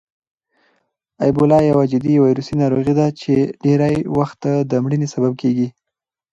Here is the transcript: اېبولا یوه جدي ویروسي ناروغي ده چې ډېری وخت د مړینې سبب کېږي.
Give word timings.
اېبولا 1.25 1.59
یوه 1.69 1.83
جدي 1.91 2.13
ویروسي 2.23 2.55
ناروغي 2.61 2.93
ده 2.99 3.07
چې 3.19 3.33
ډېری 3.63 3.95
وخت 4.17 4.41
د 4.69 4.71
مړینې 4.83 5.07
سبب 5.13 5.33
کېږي. 5.41 5.67